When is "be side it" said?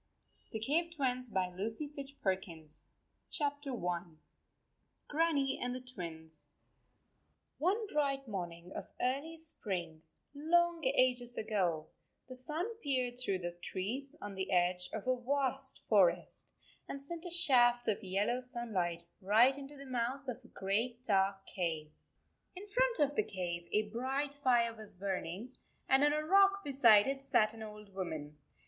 26.63-27.21